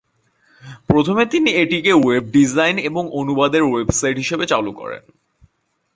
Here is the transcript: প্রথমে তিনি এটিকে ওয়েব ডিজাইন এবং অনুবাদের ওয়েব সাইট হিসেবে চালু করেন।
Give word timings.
প্রথমে 0.89 1.23
তিনি 1.25 1.49
এটিকে 1.53 1.91
ওয়েব 1.95 2.23
ডিজাইন 2.31 2.75
এবং 2.89 3.03
অনুবাদের 3.11 3.63
ওয়েব 3.63 3.89
সাইট 3.91 4.17
হিসেবে 4.17 4.45
চালু 4.45 4.71
করেন। 4.71 5.03